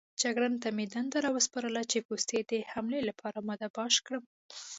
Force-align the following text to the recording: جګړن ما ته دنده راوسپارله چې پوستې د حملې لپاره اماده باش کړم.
جګړن 0.21 0.53
ما 0.59 0.61
ته 0.63 0.87
دنده 0.93 1.17
راوسپارله 1.25 1.81
چې 1.91 2.05
پوستې 2.07 2.39
د 2.49 2.53
حملې 2.71 3.01
لپاره 3.09 3.35
اماده 3.41 3.67
باش 3.77 3.95
کړم. 4.05 4.23